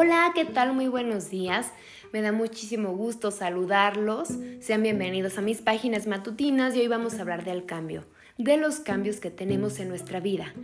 Hola, 0.00 0.30
¿qué 0.32 0.44
tal? 0.44 0.74
Muy 0.74 0.86
buenos 0.86 1.28
días. 1.28 1.72
Me 2.12 2.22
da 2.22 2.30
muchísimo 2.30 2.92
gusto 2.92 3.32
saludarlos. 3.32 4.28
Sean 4.60 4.84
bienvenidos 4.84 5.38
a 5.38 5.42
mis 5.42 5.60
páginas 5.60 6.06
matutinas 6.06 6.76
y 6.76 6.78
hoy 6.82 6.86
vamos 6.86 7.14
a 7.14 7.22
hablar 7.22 7.44
del 7.44 7.66
cambio, 7.66 8.04
de 8.36 8.58
los 8.58 8.78
cambios 8.78 9.18
que 9.18 9.32
tenemos 9.32 9.80
en 9.80 9.88
nuestra 9.88 10.20
vida. 10.20 10.54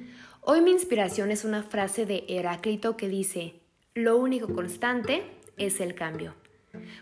Hoy 0.40 0.60
mi 0.60 0.70
inspiración 0.70 1.32
es 1.32 1.44
una 1.44 1.64
frase 1.64 2.06
de 2.06 2.24
Heráclito 2.28 2.96
que 2.96 3.08
dice, 3.08 3.56
lo 3.96 4.16
único 4.18 4.54
constante 4.54 5.24
es 5.56 5.80
el 5.80 5.96
cambio. 5.96 6.36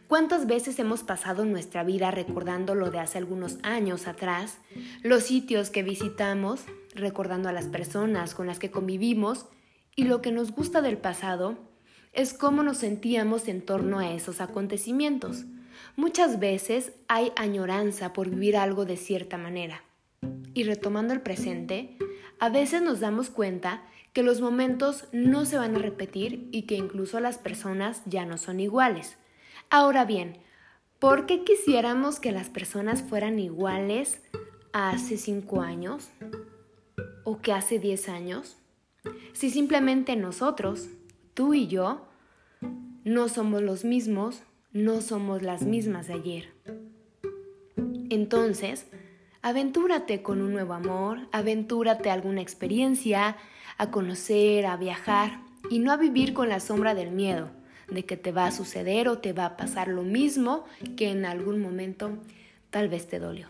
¿Cuántas 0.08 0.46
veces 0.46 0.78
hemos 0.78 1.02
pasado 1.02 1.44
nuestra 1.44 1.84
vida 1.84 2.10
recordando 2.12 2.74
lo 2.74 2.90
de 2.90 3.00
hace 3.00 3.18
algunos 3.18 3.58
años 3.62 4.06
atrás, 4.06 4.56
los 5.02 5.24
sitios 5.24 5.68
que 5.68 5.82
visitamos, 5.82 6.62
recordando 6.94 7.50
a 7.50 7.52
las 7.52 7.66
personas 7.66 8.34
con 8.34 8.46
las 8.46 8.58
que 8.58 8.70
convivimos 8.70 9.44
y 9.94 10.04
lo 10.04 10.22
que 10.22 10.32
nos 10.32 10.52
gusta 10.52 10.80
del 10.80 10.96
pasado 10.96 11.70
es 12.12 12.34
cómo 12.34 12.62
nos 12.62 12.78
sentíamos 12.78 13.48
en 13.48 13.62
torno 13.62 13.98
a 13.98 14.12
esos 14.12 14.40
acontecimientos. 14.40 15.44
Muchas 15.96 16.38
veces 16.38 16.92
hay 17.08 17.32
añoranza 17.36 18.12
por 18.12 18.28
vivir 18.28 18.56
algo 18.56 18.84
de 18.84 18.96
cierta 18.96 19.38
manera. 19.38 19.82
Y 20.54 20.64
retomando 20.64 21.14
el 21.14 21.22
presente, 21.22 21.96
a 22.38 22.48
veces 22.48 22.82
nos 22.82 23.00
damos 23.00 23.30
cuenta 23.30 23.82
que 24.12 24.22
los 24.22 24.40
momentos 24.40 25.06
no 25.12 25.46
se 25.46 25.56
van 25.56 25.74
a 25.76 25.78
repetir 25.78 26.48
y 26.52 26.62
que 26.62 26.74
incluso 26.74 27.18
las 27.20 27.38
personas 27.38 28.02
ya 28.04 28.26
no 28.26 28.36
son 28.36 28.60
iguales. 28.60 29.16
Ahora 29.70 30.04
bien, 30.04 30.38
¿por 30.98 31.24
qué 31.24 31.44
quisiéramos 31.44 32.20
que 32.20 32.32
las 32.32 32.50
personas 32.50 33.02
fueran 33.02 33.38
iguales 33.38 34.20
hace 34.72 35.16
cinco 35.16 35.62
años 35.62 36.10
o 37.24 37.40
que 37.40 37.52
hace 37.52 37.78
diez 37.78 38.10
años? 38.10 38.58
Si 39.32 39.50
simplemente 39.50 40.14
nosotros, 40.14 40.88
tú 41.34 41.54
y 41.54 41.66
yo, 41.66 42.06
no 43.04 43.28
somos 43.28 43.62
los 43.62 43.84
mismos, 43.84 44.42
no 44.72 45.00
somos 45.00 45.42
las 45.42 45.62
mismas 45.62 46.06
de 46.06 46.14
ayer. 46.14 46.48
Entonces, 48.10 48.86
aventúrate 49.42 50.22
con 50.22 50.40
un 50.40 50.52
nuevo 50.52 50.74
amor, 50.74 51.28
aventúrate 51.32 52.10
a 52.10 52.14
alguna 52.14 52.42
experiencia, 52.42 53.36
a 53.78 53.90
conocer, 53.90 54.66
a 54.66 54.76
viajar 54.76 55.40
y 55.70 55.78
no 55.78 55.92
a 55.92 55.96
vivir 55.96 56.32
con 56.32 56.48
la 56.48 56.60
sombra 56.60 56.94
del 56.94 57.10
miedo 57.10 57.50
de 57.88 58.04
que 58.04 58.16
te 58.16 58.32
va 58.32 58.46
a 58.46 58.52
suceder 58.52 59.08
o 59.08 59.18
te 59.18 59.32
va 59.32 59.46
a 59.46 59.56
pasar 59.56 59.88
lo 59.88 60.02
mismo 60.02 60.64
que 60.96 61.10
en 61.10 61.24
algún 61.24 61.60
momento 61.60 62.18
tal 62.70 62.88
vez 62.88 63.06
te 63.08 63.18
dolió. 63.18 63.48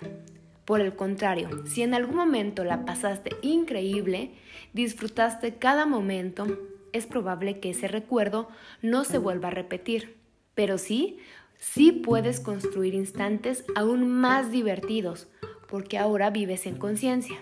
Por 0.65 0.81
el 0.81 0.95
contrario, 0.95 1.65
si 1.67 1.83
en 1.83 1.95
algún 1.95 2.17
momento 2.17 2.65
la 2.65 2.85
pasaste 2.85 3.31
increíble, 3.43 4.31
disfrutaste 4.73 5.57
cada 5.57 5.87
momento, 5.87 6.47
es 6.93 7.07
probable 7.07 7.61
que 7.61 7.71
ese 7.71 7.89
recuerdo 7.89 8.49
no 8.81 9.05
se 9.05 9.19
vuelva 9.19 9.49
a 9.49 9.53
repetir. 9.53 10.17
Pero 10.55 10.79
sí, 10.79 11.19
sí 11.59 11.93
puedes 11.93 12.41
construir 12.41 12.95
instantes 12.95 13.65
aún 13.75 14.09
más 14.09 14.51
divertidos, 14.51 15.29
porque 15.69 15.99
ahora 15.99 16.31
vives 16.31 16.67
en 16.67 16.77
conciencia. 16.77 17.37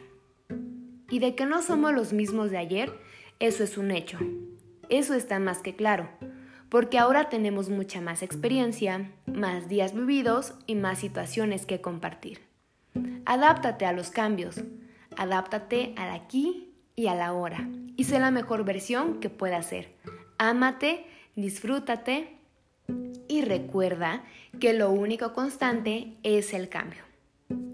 Y 1.10 1.18
de 1.18 1.34
que 1.34 1.46
no 1.46 1.62
somos 1.62 1.92
los 1.92 2.12
mismos 2.12 2.50
de 2.50 2.58
ayer, 2.58 2.92
eso 3.40 3.64
es 3.64 3.76
un 3.76 3.90
hecho. 3.90 4.18
Eso 4.88 5.14
está 5.14 5.38
más 5.38 5.58
que 5.58 5.74
claro, 5.74 6.08
porque 6.68 6.98
ahora 6.98 7.28
tenemos 7.28 7.68
mucha 7.68 8.00
más 8.00 8.22
experiencia, 8.22 9.10
más 9.26 9.68
días 9.68 9.94
vividos 9.94 10.54
y 10.66 10.76
más 10.76 10.98
situaciones 10.98 11.66
que 11.66 11.80
compartir. 11.80 12.40
Adáptate 13.24 13.86
a 13.86 13.92
los 13.92 14.10
cambios, 14.10 14.62
adáptate 15.16 15.94
al 15.96 16.10
aquí 16.10 16.72
y 16.96 17.06
a 17.06 17.14
la 17.14 17.32
hora 17.32 17.68
y 18.00 18.04
sé 18.04 18.18
la 18.18 18.30
mejor 18.30 18.64
versión 18.64 19.20
que 19.20 19.28
pueda 19.28 19.62
ser. 19.62 19.92
Ámate, 20.38 21.04
disfrútate 21.36 22.38
y 23.28 23.42
recuerda 23.42 24.24
que 24.58 24.72
lo 24.72 24.90
único 24.90 25.34
constante 25.34 26.14
es 26.22 26.54
el 26.54 26.70
cambio. 26.70 27.02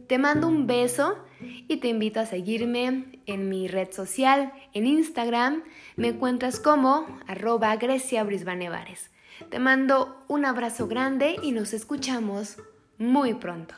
Te 0.09 0.19
mando 0.19 0.49
un 0.49 0.67
beso 0.67 1.17
y 1.69 1.77
te 1.77 1.87
invito 1.87 2.19
a 2.19 2.27
seguirme 2.27 3.21
en 3.27 3.49
mi 3.49 3.69
red 3.69 3.93
social, 3.93 4.53
en 4.73 4.89
Instagram. 4.89 5.63
Me 5.95 6.09
encuentras 6.09 6.59
como 6.59 7.07
arroba 7.29 7.77
Grecia 7.77 8.25
Brisbanevares. 8.25 9.13
Te 9.49 9.61
mando 9.61 10.25
un 10.27 10.45
abrazo 10.45 10.89
grande 10.89 11.37
y 11.41 11.53
nos 11.53 11.73
escuchamos 11.73 12.57
muy 12.99 13.35
pronto. 13.35 13.77